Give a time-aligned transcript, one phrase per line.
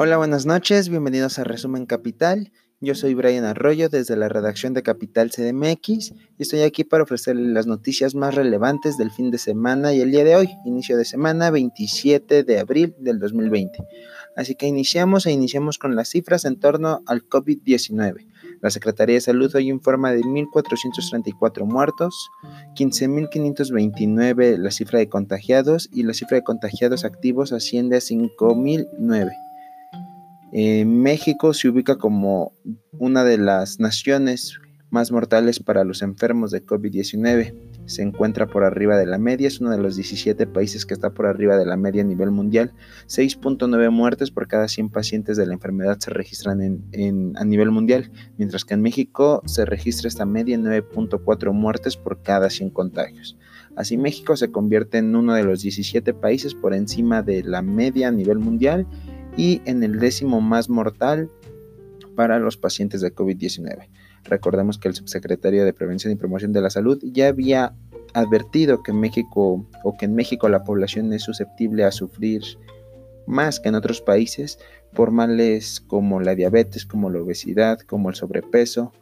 [0.00, 2.52] Hola, buenas noches, bienvenidos a Resumen Capital.
[2.80, 7.48] Yo soy Brian Arroyo desde la redacción de Capital CDMX y estoy aquí para ofrecerles
[7.48, 11.04] las noticias más relevantes del fin de semana y el día de hoy, inicio de
[11.04, 13.76] semana 27 de abril del 2020.
[14.36, 18.24] Así que iniciamos e iniciamos con las cifras en torno al COVID-19.
[18.62, 22.30] La Secretaría de Salud hoy informa de 1.434 muertos,
[22.76, 29.47] 15.529 la cifra de contagiados y la cifra de contagiados activos asciende a 5.009.
[30.52, 32.52] México se ubica como
[32.92, 34.58] una de las naciones
[34.90, 37.54] más mortales para los enfermos de COVID-19.
[37.84, 41.10] Se encuentra por arriba de la media, es uno de los 17 países que está
[41.10, 42.72] por arriba de la media a nivel mundial.
[43.06, 46.82] 6.9 muertes por cada 100 pacientes de la enfermedad se registran
[47.36, 52.50] a nivel mundial, mientras que en México se registra esta media 9.4 muertes por cada
[52.50, 53.36] 100 contagios.
[53.76, 58.08] Así México se convierte en uno de los 17 países por encima de la media
[58.08, 58.86] a nivel mundial
[59.38, 61.30] y en el décimo más mortal
[62.14, 63.88] para los pacientes de COVID-19.
[64.24, 67.74] Recordemos que el subsecretario de Prevención y Promoción de la Salud ya había
[68.12, 72.42] advertido que México o que en México la población es susceptible a sufrir
[73.28, 74.58] más que en otros países
[74.92, 78.92] por males como la diabetes, como la obesidad, como el sobrepeso,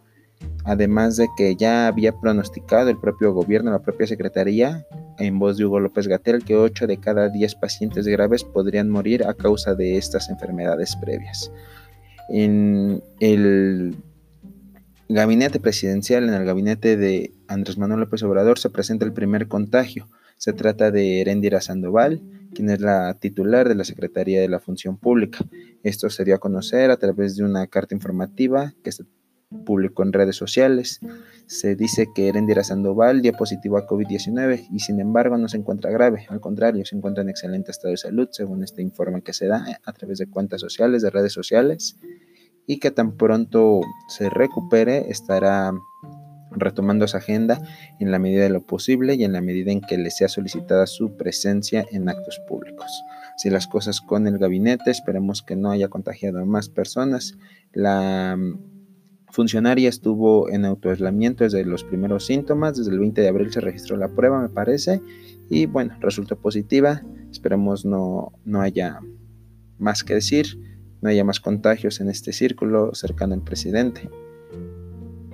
[0.65, 4.85] además de que ya había pronosticado el propio gobierno, la propia secretaría,
[5.19, 9.25] en voz de Hugo López Gatel, que 8 de cada 10 pacientes graves podrían morir
[9.25, 11.51] a causa de estas enfermedades previas.
[12.29, 13.97] En el
[15.09, 20.09] gabinete presidencial, en el gabinete de Andrés Manuel López Obrador, se presenta el primer contagio.
[20.37, 22.21] Se trata de Erendira Sandoval,
[22.53, 25.39] quien es la titular de la Secretaría de la Función Pública.
[25.83, 29.05] Esto se dio a conocer a través de una carta informativa que se
[29.65, 31.01] publicó en redes sociales.
[31.47, 35.91] Se dice que Erendira Sandoval dio positivo a COVID-19 y sin embargo no se encuentra
[35.91, 39.47] grave, al contrario, se encuentra en excelente estado de salud, según este informe que se
[39.47, 41.97] da a través de cuentas sociales, de redes sociales,
[42.67, 45.73] y que tan pronto se recupere estará
[46.51, 47.61] retomando esa agenda
[48.01, 50.87] en la medida de lo posible y en la medida en que le sea solicitada
[50.87, 52.91] su presencia en actos públicos.
[53.37, 57.37] Si las cosas con el gabinete, esperemos que no haya contagiado a más personas.
[57.73, 58.39] La
[59.31, 63.97] funcionaria estuvo en autoaislamiento desde los primeros síntomas, desde el 20 de abril se registró
[63.97, 65.01] la prueba, me parece,
[65.51, 67.03] y bueno, resultó positiva.
[67.31, 69.01] Esperemos no, no haya
[69.79, 70.59] más que decir,
[71.03, 74.09] no haya más contagios en este círculo cercano al presidente.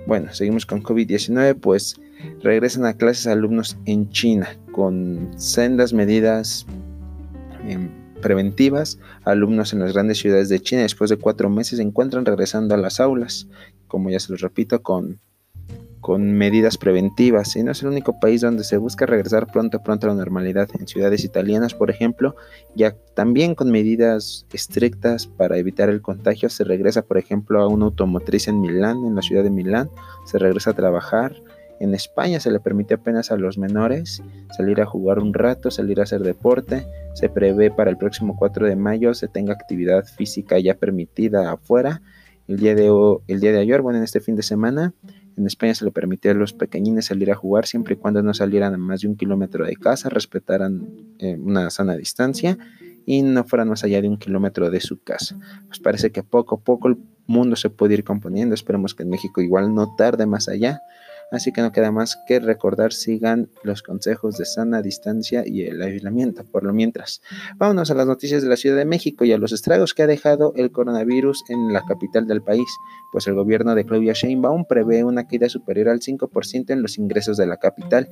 [0.05, 1.95] Bueno, seguimos con COVID-19, pues
[2.41, 6.65] regresan a clases alumnos en China con sendas medidas.
[7.65, 12.25] en preventivas, alumnos en las grandes ciudades de China después de cuatro meses se encuentran
[12.25, 13.47] regresando a las aulas,
[13.93, 15.19] como ya se los repito, con,
[16.01, 17.55] con medidas preventivas.
[17.55, 20.67] Y no es el único país donde se busca regresar pronto pronto a la normalidad.
[20.79, 22.35] En ciudades italianas, por ejemplo,
[22.73, 27.85] ya también con medidas estrictas para evitar el contagio, se regresa, por ejemplo, a una
[27.85, 29.91] automotriz en Milán, en la ciudad de Milán,
[30.25, 31.35] se regresa a trabajar
[31.83, 34.23] en España se le permite apenas a los menores
[34.55, 36.87] salir a jugar un rato, salir a hacer deporte.
[37.13, 42.01] Se prevé para el próximo 4 de mayo se tenga actividad física ya permitida afuera.
[42.47, 42.91] El día de,
[43.27, 44.93] el día de ayer, bueno, en este fin de semana,
[45.37, 48.33] en España se le permitió a los pequeñines salir a jugar siempre y cuando no
[48.33, 50.87] salieran a más de un kilómetro de casa, respetaran
[51.19, 52.57] eh, una sana distancia
[53.05, 55.37] y no fueran más allá de un kilómetro de su casa.
[55.67, 58.53] Pues parece que poco a poco el mundo se puede ir componiendo.
[58.53, 60.81] Esperemos que en México igual no tarde más allá.
[61.33, 65.81] Así que no queda más que recordar, sigan los consejos de sana distancia y el
[65.81, 67.23] aislamiento, por lo mientras.
[67.57, 70.07] Vámonos a las noticias de la Ciudad de México y a los estragos que ha
[70.07, 72.67] dejado el coronavirus en la capital del país,
[73.11, 77.35] pues el gobierno de Claudia Sheinbaum prevé una caída superior al 5% en los ingresos
[77.35, 78.09] de la capital,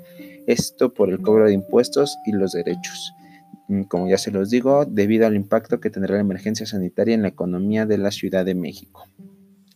[0.47, 3.13] esto por el cobro de impuestos y los derechos
[3.67, 7.21] mm, como ya se los digo, debido al impacto que tendrá la emergencia sanitaria en
[7.21, 9.03] la economía de la Ciudad de México.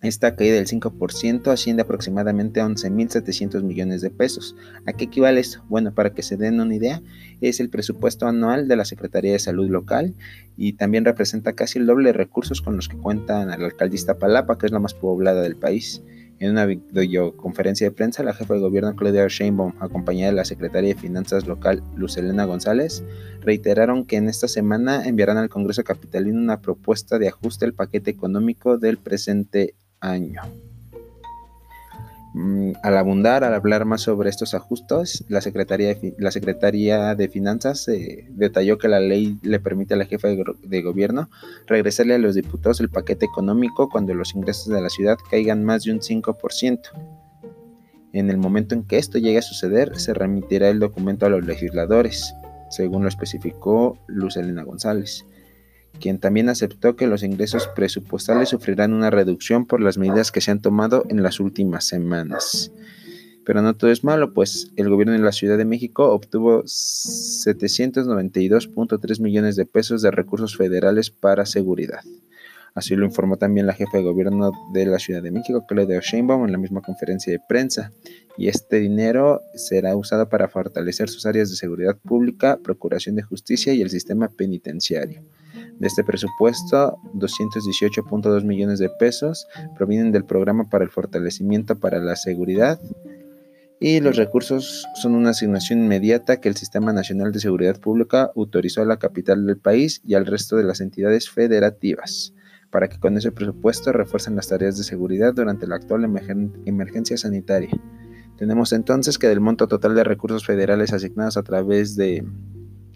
[0.01, 4.55] Esta caída del 5% asciende aproximadamente a 11.700 millones de pesos.
[4.85, 5.63] ¿A qué equivale esto?
[5.69, 7.01] Bueno, para que se den una idea,
[7.41, 10.13] es el presupuesto anual de la Secretaría de Salud local
[10.57, 14.57] y también representa casi el doble de recursos con los que cuentan la alcaldista Palapa,
[14.57, 16.03] que es la más poblada del país.
[16.39, 20.93] En una videoconferencia de prensa, la jefa de gobierno Claudia Sheinbaum, acompañada de la secretaria
[20.93, 23.05] de Finanzas local Luz Elena González,
[23.39, 28.11] reiteraron que en esta semana enviarán al Congreso Capitalino una propuesta de ajuste al paquete
[28.11, 29.75] económico del presente
[30.11, 30.41] año.
[32.37, 38.27] Mm, al abundar, al hablar más sobre estos ajustes, la Secretaría de, de Finanzas eh,
[38.31, 41.29] detalló que la ley le permite a la jefa de, gobierno
[41.65, 45.85] regresarle a los diputados el paquete económico cuando los ingresos de la ciudad caigan más
[45.85, 46.79] de un 5%.
[48.11, 51.45] En el momento en que esto llegue a suceder, se remitirá el documento a los
[51.45, 52.33] legisladores,
[52.69, 55.25] según lo especificó Luz Elena González
[55.99, 60.51] quien también aceptó que los ingresos presupuestales sufrirán una reducción por las medidas que se
[60.51, 62.71] han tomado en las últimas semanas.
[63.45, 69.21] Pero no todo es malo, pues el gobierno de la Ciudad de México obtuvo 792.3
[69.21, 72.01] millones de pesos de recursos federales para seguridad.
[72.75, 76.45] Así lo informó también la jefa de gobierno de la Ciudad de México, Claudia Sheinbaum,
[76.45, 77.93] en la misma conferencia de prensa.
[78.37, 83.73] Y este dinero será usado para fortalecer sus áreas de seguridad pública, procuración de justicia
[83.73, 85.21] y el sistema penitenciario.
[85.79, 92.15] De este presupuesto, 218.2 millones de pesos provienen del programa para el fortalecimiento para la
[92.15, 92.79] seguridad
[93.79, 98.81] y los recursos son una asignación inmediata que el Sistema Nacional de Seguridad Pública autorizó
[98.81, 102.33] a la capital del país y al resto de las entidades federativas
[102.71, 106.03] para que con ese presupuesto refuercen las tareas de seguridad durante la actual
[106.65, 107.69] emergencia sanitaria.
[108.37, 112.25] Tenemos entonces que del monto total de recursos federales asignados a través de,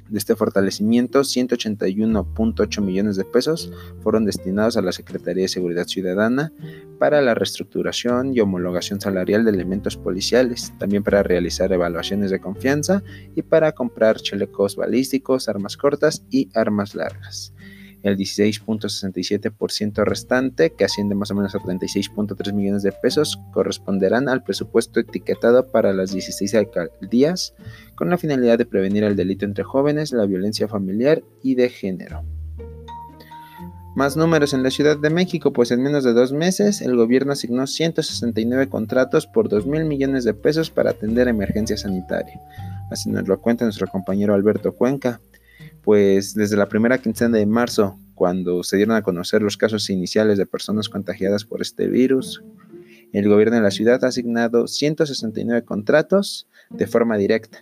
[0.09, 3.71] de este fortalecimiento, 181.8 millones de pesos
[4.01, 6.51] fueron destinados a la Secretaría de Seguridad Ciudadana
[6.97, 13.03] para la reestructuración y homologación salarial de elementos policiales, también para realizar evaluaciones de confianza
[13.35, 17.53] y para comprar chalecos balísticos, armas cortas y armas largas.
[18.01, 24.43] El 16.67% restante, que asciende más o menos a 36.3 millones de pesos, corresponderán al
[24.43, 27.53] presupuesto etiquetado para las 16 alcaldías
[27.95, 32.23] con la finalidad de prevenir el delito entre jóvenes, la violencia familiar y de género.
[33.95, 37.33] Más números en la Ciudad de México, pues en menos de dos meses el gobierno
[37.33, 42.39] asignó 169 contratos por 2 mil millones de pesos para atender emergencia sanitaria.
[42.91, 45.19] Así nos lo cuenta nuestro compañero Alberto Cuenca
[45.83, 50.37] pues desde la primera quincena de marzo, cuando se dieron a conocer los casos iniciales
[50.37, 52.43] de personas contagiadas por este virus,
[53.13, 57.59] el gobierno de la ciudad ha asignado 169 contratos de forma directa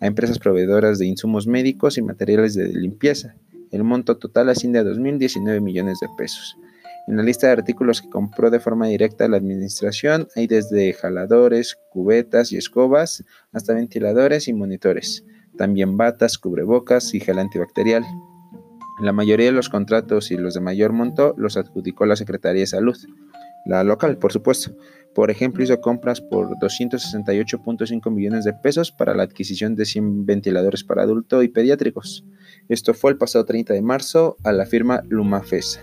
[0.00, 3.36] a empresas proveedoras de insumos médicos y materiales de limpieza.
[3.70, 6.56] El monto total asciende a 2.019 millones de pesos.
[7.08, 11.78] En la lista de artículos que compró de forma directa la administración hay desde jaladores,
[11.90, 15.24] cubetas y escobas hasta ventiladores y monitores
[15.56, 18.04] también batas, cubrebocas y gel antibacterial.
[19.00, 22.66] La mayoría de los contratos y los de mayor monto los adjudicó la Secretaría de
[22.66, 22.96] Salud,
[23.64, 24.72] la local, por supuesto.
[25.14, 30.84] Por ejemplo, hizo compras por 268.5 millones de pesos para la adquisición de 100 ventiladores
[30.84, 32.24] para adulto y pediátricos.
[32.68, 35.80] Esto fue el pasado 30 de marzo a la firma Lumafesa.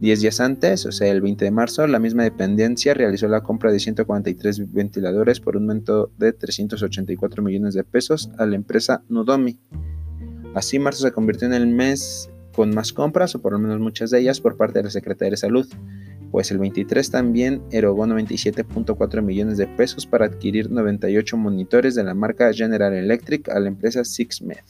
[0.00, 3.70] Diez días antes, o sea, el 20 de marzo, la misma dependencia realizó la compra
[3.70, 9.60] de 143 ventiladores por un monto de 384 millones de pesos a la empresa Nudomi.
[10.54, 14.10] Así, marzo se convirtió en el mes con más compras, o por lo menos muchas
[14.10, 15.68] de ellas, por parte de la Secretaría de Salud,
[16.30, 22.14] pues el 23 también erogó 97.4 millones de pesos para adquirir 98 monitores de la
[22.14, 24.60] marca General Electric a la empresa SixMed.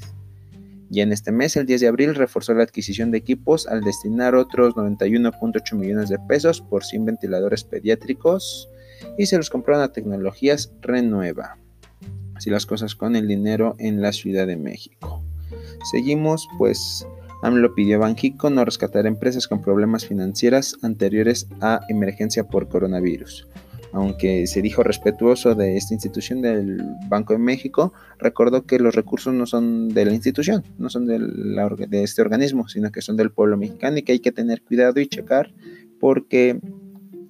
[0.90, 4.34] Y en este mes, el 10 de abril, reforzó la adquisición de equipos al destinar
[4.34, 8.68] otros 91.8 millones de pesos por 100 ventiladores pediátricos
[9.16, 11.58] y se los compraron a Tecnologías Renueva.
[12.34, 15.22] Así las cosas con el dinero en la Ciudad de México.
[15.90, 17.06] Seguimos, pues
[17.42, 23.46] AMLO pidió a Banjico no rescatar empresas con problemas financieras anteriores a emergencia por coronavirus
[23.92, 29.34] aunque se dijo respetuoso de esta institución del Banco de México, recordó que los recursos
[29.34, 31.18] no son de la institución, no son de,
[31.88, 35.00] de este organismo, sino que son del pueblo mexicano y que hay que tener cuidado
[35.00, 35.52] y checar
[35.98, 36.60] porque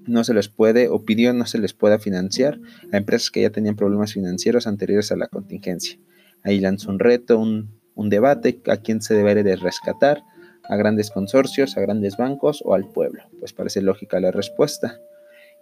[0.07, 2.61] no se les puede o pidió no se les pueda financiar
[2.93, 5.99] a empresas que ya tenían problemas financieros anteriores a la contingencia.
[6.43, 10.23] Ahí lanzó un reto, un, debate a quién se debería de rescatar,
[10.65, 13.25] a grandes consorcios, a grandes bancos o al pueblo.
[13.39, 14.99] Pues parece lógica la respuesta.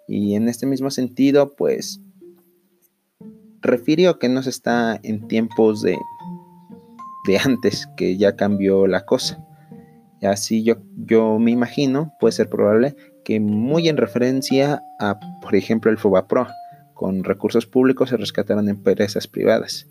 [0.09, 2.01] Y en este mismo sentido, pues
[3.61, 5.97] refirió que no se está en tiempos de,
[7.27, 9.45] de antes, que ya cambió la cosa.
[10.23, 15.91] Así yo, yo me imagino, puede ser probable, que muy en referencia a, por ejemplo,
[15.91, 16.49] el FOBAPRO,
[16.95, 19.87] con recursos públicos se rescataron empresas privadas.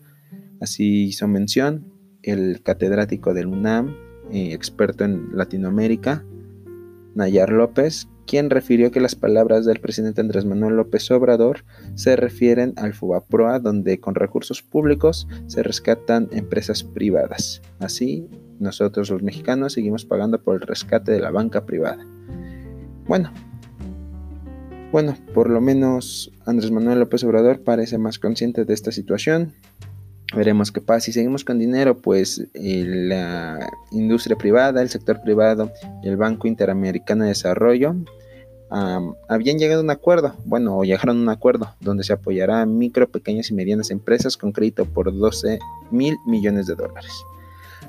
[0.60, 1.90] Así hizo mención
[2.22, 3.96] el catedrático del UNAM,
[4.30, 6.24] eh, experto en Latinoamérica,
[7.14, 12.74] Nayar López, quien refirió que las palabras del presidente Andrés Manuel López Obrador se refieren
[12.76, 17.62] al FUBAPROA, donde con recursos públicos se rescatan empresas privadas.
[17.80, 18.28] Así,
[18.60, 22.06] nosotros los mexicanos seguimos pagando por el rescate de la banca privada.
[23.06, 23.32] Bueno,
[24.92, 29.54] bueno, por lo menos Andrés Manuel López Obrador parece más consciente de esta situación.
[30.36, 31.06] Veremos qué pasa.
[31.06, 37.24] Si seguimos con dinero, pues eh, la industria privada, el sector privado el Banco Interamericano
[37.24, 37.96] de Desarrollo
[38.70, 42.66] habían llegado a un acuerdo, bueno, o llegaron a un acuerdo donde se apoyará a
[42.66, 45.58] micro, pequeñas y medianas empresas con crédito por 12
[45.90, 47.12] mil millones de dólares.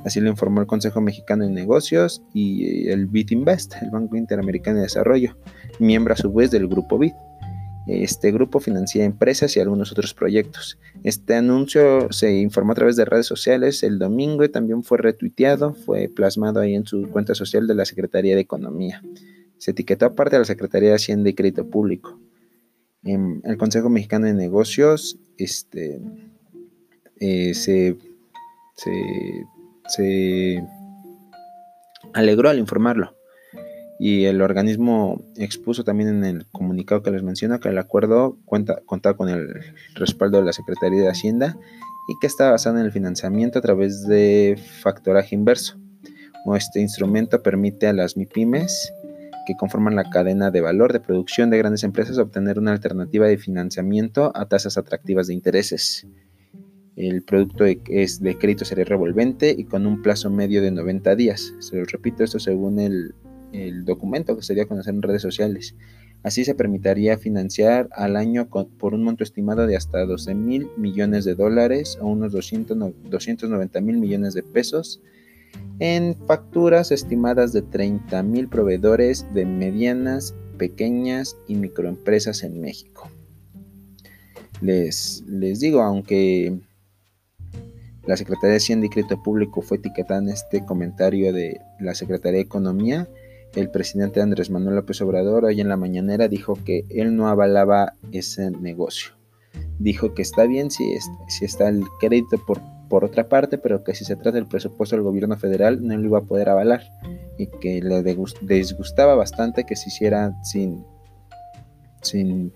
[0.06, 4.84] Así lo informó el Consejo Mexicano de Negocios y el BitInvest, el Banco Interamericano de
[4.84, 5.36] Desarrollo,
[5.80, 7.14] miembro a su vez del Grupo BIT.
[7.88, 10.78] Este grupo financia empresas y algunos otros proyectos.
[11.04, 15.74] Este anuncio se informó a través de redes sociales el domingo y también fue retuiteado,
[15.74, 19.02] fue plasmado ahí en su cuenta social de la Secretaría de Economía.
[19.60, 22.20] Se etiquetó aparte de la Secretaría de Hacienda y Crédito Público.
[23.04, 26.02] En el Consejo Mexicano de Negocios este,
[27.20, 27.96] eh, se,
[28.76, 30.64] se
[32.14, 33.16] alegró al informarlo
[34.00, 38.82] y el organismo expuso también en el comunicado que les menciono que el acuerdo cuenta,
[38.86, 39.50] contaba con el
[39.96, 41.58] respaldo de la Secretaría de Hacienda
[42.08, 45.78] y que está basado en el financiamiento a través de factoraje inverso.
[46.56, 48.94] este instrumento permite a las MIPIMES
[49.50, 53.40] que conforman la cadena de valor de producción de grandes empresas obtener una alternativa de
[53.40, 56.06] financiamiento a tasas atractivas de intereses.
[56.96, 61.56] El producto es de crédito sería revolvente y con un plazo medio de 90 días.
[61.58, 65.74] Se lo repito, esto según el documento que se conocer en redes sociales.
[66.22, 71.26] Así se permitiría financiar al año por un monto estimado de hasta 12 mil millones
[71.26, 75.02] de dólares o unos 290 mil millones de pesos
[75.80, 83.10] en facturas estimadas de 30 mil proveedores de medianas, pequeñas y microempresas en México.
[84.62, 86.60] Les, les digo, aunque
[88.06, 92.40] la Secretaría de Hacienda y Crédito Público fue etiquetada en este comentario de la Secretaría
[92.40, 93.08] de Economía,
[93.56, 97.94] el presidente Andrés Manuel López Obrador hoy en la mañanera dijo que él no avalaba
[98.12, 99.14] ese negocio.
[99.80, 100.94] Dijo que está bien si
[101.42, 105.04] está el crédito por, por otra parte, pero que si se trata del presupuesto del
[105.04, 106.82] gobierno federal no lo iba a poder avalar
[107.38, 108.04] y que le
[108.42, 110.84] disgustaba bastante que se hiciera sin,
[112.02, 112.52] sin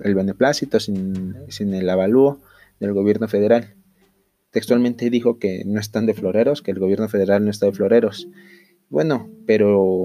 [0.00, 2.40] el beneplácito, sin, sin el avalúo
[2.80, 3.74] del gobierno federal.
[4.50, 8.28] Textualmente dijo que no están de floreros, que el gobierno federal no está de floreros
[8.92, 10.04] bueno, pero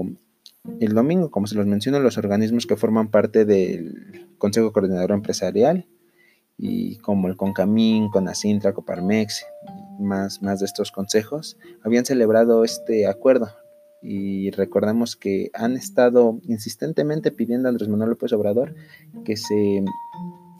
[0.80, 5.84] el domingo, como se los menciono, los organismos que forman parte del Consejo Coordinador Empresarial
[6.58, 9.46] y como el CONCAMIN, CONACINTRA, COPARMEX,
[10.00, 13.50] más, más de estos consejos, habían celebrado este acuerdo.
[14.02, 18.74] Y recordamos que han estado insistentemente pidiendo a Andrés Manuel López Obrador
[19.24, 19.84] que se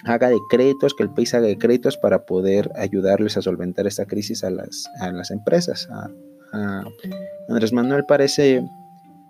[0.05, 4.51] haga decretos, que el país haga decretos para poder ayudarles a solventar esta crisis a
[4.51, 5.89] las, a las empresas,
[7.49, 8.67] Andrés Manuel parece,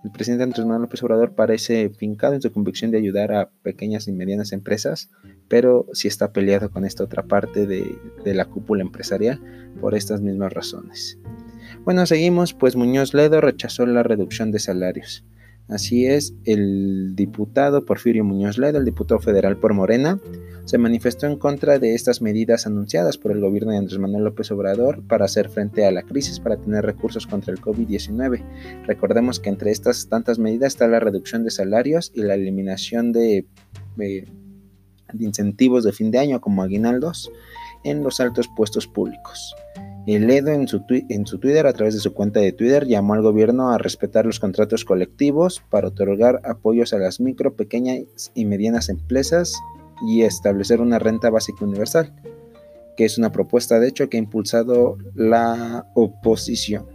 [0.05, 4.09] el presidente Andrés Manuel López Obrador parece fincado en su convicción de ayudar a pequeñas
[4.09, 5.11] y medianas empresas,
[5.49, 9.41] pero sí está peleado con esta otra parte de, de la cúpula empresarial
[9.81, 11.19] por estas mismas razones.
[11.85, 15.25] Bueno, seguimos, pues Muñoz Ledo rechazó la reducción de salarios.
[15.69, 20.19] Así es, el diputado Porfirio Muñoz Ledo, el diputado federal por Morena,
[20.65, 24.51] se manifestó en contra de estas medidas anunciadas por el gobierno de Andrés Manuel López
[24.51, 28.43] Obrador para hacer frente a la crisis, para tener recursos contra el COVID-19.
[28.87, 33.47] Recordemos que entre estas tantas medidas está la reducción de salarios y la eliminación de,
[33.97, 34.27] de
[35.19, 37.31] incentivos de fin de año como aguinaldos
[37.85, 39.55] en los altos puestos públicos.
[40.15, 43.13] El Edo en su, en su Twitter, a través de su cuenta de Twitter, llamó
[43.13, 48.47] al gobierno a respetar los contratos colectivos para otorgar apoyos a las micro, pequeñas y
[48.47, 49.53] medianas empresas
[50.07, 52.15] y establecer una renta básica universal,
[52.97, 56.87] que es una propuesta de hecho que ha impulsado la oposición.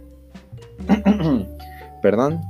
[2.02, 2.40] Perdón.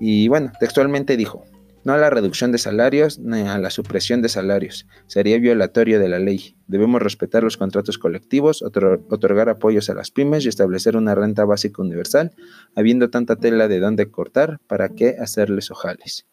[0.00, 1.44] Y bueno, textualmente dijo,
[1.84, 4.86] no a la reducción de salarios ni a la supresión de salarios.
[5.06, 6.56] Sería violatorio de la ley.
[6.66, 11.82] Debemos respetar los contratos colectivos, otorgar apoyos a las pymes y establecer una renta básica
[11.82, 12.32] universal,
[12.74, 16.26] habiendo tanta tela de dónde cortar, ¿para qué hacerles ojales?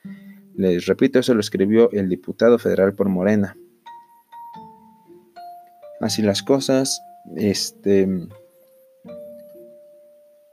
[0.55, 3.55] Les repito, eso lo escribió el diputado federal por Morena.
[6.01, 7.01] Así las cosas,
[7.35, 8.07] este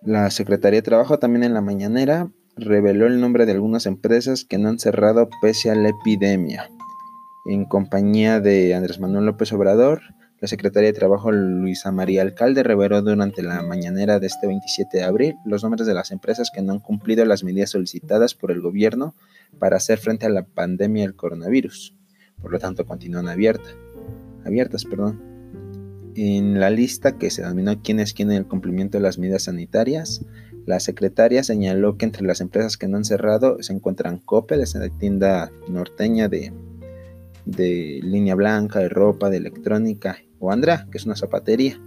[0.03, 4.59] la Secretaría de Trabajo también en la mañanera reveló el nombre de algunas empresas que
[4.59, 6.71] no han cerrado pese a la epidemia.
[7.47, 10.03] En compañía de Andrés Manuel López Obrador,
[10.41, 15.05] la Secretaría de Trabajo Luisa María Alcalde reveló durante la mañanera de este 27 de
[15.05, 18.61] abril los nombres de las empresas que no han cumplido las medidas solicitadas por el
[18.61, 19.15] gobierno
[19.59, 21.95] para hacer frente a la pandemia del coronavirus.
[22.41, 23.75] Por lo tanto, continúan abiertas.
[24.45, 25.23] Abiertas, perdón.
[26.15, 30.25] En la lista que se denominó quiénes quieren el cumplimiento de las medidas sanitarias,
[30.67, 34.75] la secretaria señaló que entre las empresas que no han cerrado se encuentran Coppel, es
[34.75, 36.53] la tienda norteña de,
[37.45, 41.79] de línea blanca, de ropa, de electrónica, o Andra, que es una zapatería.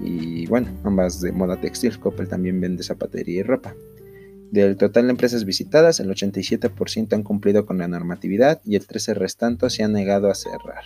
[0.00, 1.98] Y bueno, ambas de moda textil.
[1.98, 3.74] Coppel también vende zapatería y ropa.
[4.50, 9.14] Del total de empresas visitadas, el 87% han cumplido con la normatividad y el 13%
[9.14, 10.84] restante se han negado a cerrar.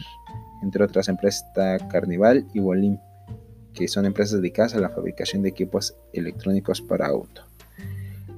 [0.63, 2.99] Entre otras empresas está Carnival y Bolim
[3.81, 7.47] que son empresas dedicadas a la fabricación de equipos electrónicos para auto.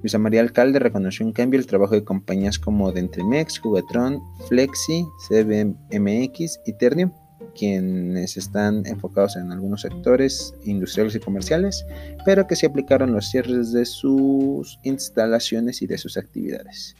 [0.00, 6.60] Luisa María Alcalde reconoció un cambio el trabajo de compañías como Dentrimex, Juguetron, Flexi, CBMX
[6.64, 7.10] y Ternium,
[7.56, 11.84] quienes están enfocados en algunos sectores industriales y comerciales,
[12.24, 16.94] pero que se aplicaron los cierres de sus instalaciones y de sus actividades.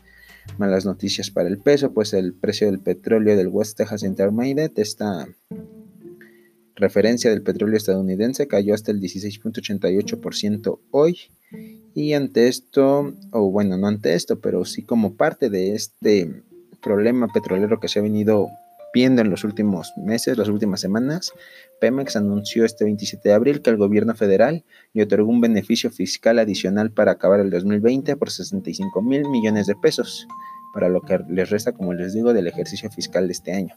[0.59, 5.29] Malas noticias para el peso, pues el precio del petróleo del West Texas Intermediate, esta
[6.77, 11.19] referencia del petróleo estadounidense, cayó hasta el 16.88% hoy
[11.95, 16.43] y ante esto, o bueno, no ante esto, pero sí como parte de este
[16.83, 18.49] problema petrolero que se ha venido
[18.93, 21.33] viendo en los últimos meses, las últimas semanas,
[21.81, 26.39] Pemex anunció este 27 de abril que el gobierno federal le otorgó un beneficio fiscal
[26.39, 30.27] adicional para acabar el 2020 por 65 mil millones de pesos,
[30.75, 33.75] para lo que les resta, como les digo, del ejercicio fiscal de este año.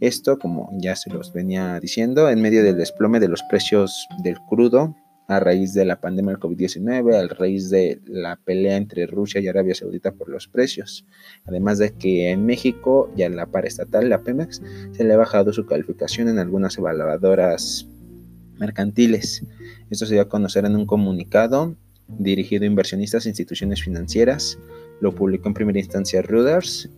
[0.00, 4.38] Esto, como ya se los venía diciendo, en medio del desplome de los precios del
[4.48, 4.96] crudo
[5.28, 9.46] a raíz de la pandemia del COVID-19, a raíz de la pelea entre Rusia y
[9.46, 11.06] Arabia Saudita por los precios.
[11.44, 15.66] Además de que en México ya la paraestatal, la Pemex, se le ha bajado su
[15.66, 17.86] calificación en algunas evaluadoras
[18.58, 19.44] mercantiles.
[19.90, 21.76] Esto se dio a conocer en un comunicado
[22.08, 24.58] dirigido a inversionistas e instituciones financieras.
[25.00, 26.88] Lo publicó en primera instancia Reuters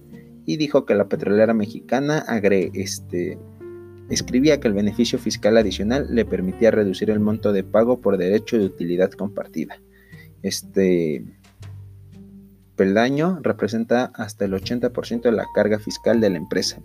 [0.46, 3.38] y dijo que la petrolera mexicana agre, este,
[4.10, 8.58] escribía que el beneficio fiscal adicional le permitía reducir el monto de pago por derecho
[8.58, 9.80] de utilidad compartida.
[10.42, 11.24] Este
[12.76, 16.82] peldaño representa hasta el 80% de la carga fiscal de la empresa.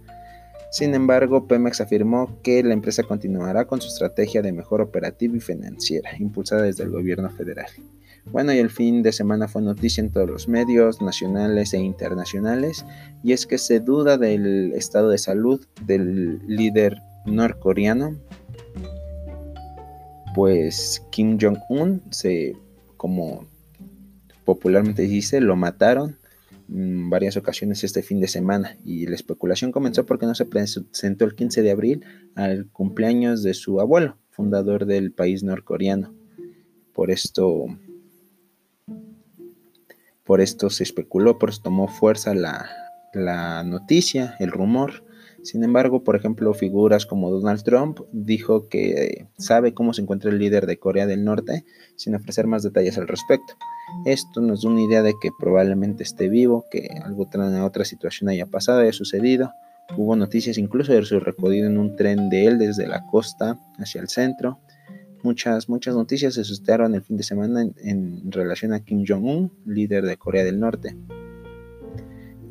[0.70, 5.40] Sin embargo, Pemex afirmó que la empresa continuará con su estrategia de mejor operativa y
[5.40, 7.68] financiera, impulsada desde el gobierno federal.
[8.32, 12.86] Bueno, y el fin de semana fue noticia en todos los medios nacionales e internacionales,
[13.24, 18.18] y es que se duda del estado de salud del líder norcoreano,
[20.36, 22.56] pues Kim Jong-un se,
[22.96, 23.48] como
[24.46, 26.18] popularmente dice, lo mataron
[26.70, 31.26] en varias ocasiones este fin de semana y la especulación comenzó porque no se presentó
[31.26, 36.14] el 15 de abril al cumpleaños de su abuelo, fundador del país norcoreano.
[36.94, 37.66] Por esto,
[40.28, 42.70] por esto se especuló, por eso tomó fuerza la,
[43.14, 45.08] la noticia, el rumor
[45.48, 50.40] sin embargo, por ejemplo, figuras como Donald Trump dijo que sabe cómo se encuentra el
[50.40, 51.64] líder de Corea del Norte
[51.96, 53.54] sin ofrecer más detalles al respecto.
[54.06, 57.30] Esto nos da una idea de que probablemente esté vivo, que algo
[57.64, 59.52] otra situación haya pasado, haya sucedido.
[59.96, 64.02] Hubo noticias incluso de su recorrido en un tren de él desde la costa hacia
[64.02, 64.60] el centro.
[65.24, 70.06] Muchas, muchas noticias se suscitaron el fin de semana en relación a Kim Jong-un, líder
[70.06, 70.96] de Corea del Norte.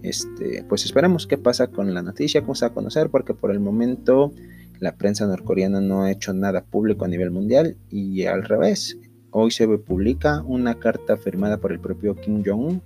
[0.02, 3.50] Este, pues esperemos qué pasa con la noticia, cómo se va a conocer, porque por
[3.50, 4.32] el momento
[4.78, 8.98] la prensa norcoreana no ha hecho nada público a nivel mundial y al revés.
[9.30, 12.82] Hoy se publica una carta firmada por el propio Kim Jong-un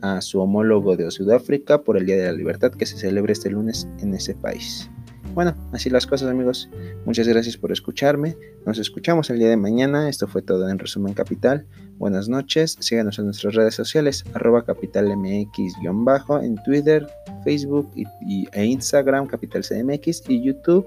[0.00, 3.50] a su homólogo de Sudáfrica por el Día de la Libertad que se celebra este
[3.50, 4.90] lunes en ese país.
[5.34, 6.70] Bueno, así las cosas amigos.
[7.04, 8.36] Muchas gracias por escucharme.
[8.64, 10.08] Nos escuchamos el día de mañana.
[10.08, 11.66] Esto fue todo en resumen capital.
[11.98, 12.76] Buenas noches.
[12.78, 17.08] Síganos en nuestras redes sociales arroba capitalmx-bajo en Twitter,
[17.42, 20.86] Facebook y, e Instagram capitalcmx y YouTube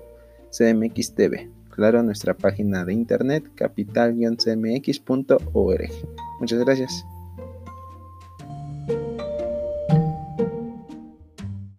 [0.57, 1.49] cmx TV.
[1.69, 5.91] Claro, nuestra página de internet capital-cmx.org.
[6.39, 7.05] Muchas gracias.